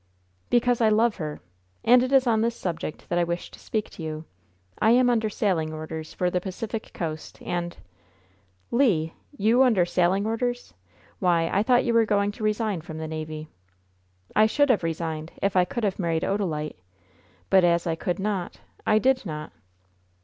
[0.49, 1.41] "Because I love her.
[1.83, 4.25] And it is on this subject that I wish to speak to you.
[4.81, 7.77] I am under sailing orders for the Pacific Coast, and"
[8.71, 9.11] "Le!
[9.37, 10.73] you under sailing orders?
[11.19, 13.47] Why, I thought you were going to resign from the navy?"
[14.35, 16.77] "I should have resigned, if I could have married Odalite;
[17.51, 19.51] but, as I could not, I did not."